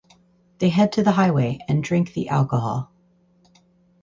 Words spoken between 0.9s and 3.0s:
to the highway and drink the alcohol.